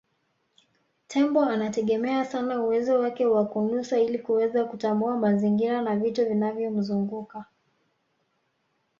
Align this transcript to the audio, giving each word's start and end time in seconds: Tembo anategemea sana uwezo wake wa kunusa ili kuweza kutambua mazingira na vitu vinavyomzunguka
Tembo 1.07 1.41
anategemea 1.43 2.25
sana 2.25 2.61
uwezo 2.61 2.99
wake 2.99 3.25
wa 3.25 3.45
kunusa 3.45 3.99
ili 3.99 4.19
kuweza 4.19 4.65
kutambua 4.65 5.17
mazingira 5.17 5.81
na 5.81 5.95
vitu 5.95 6.25
vinavyomzunguka 6.25 7.45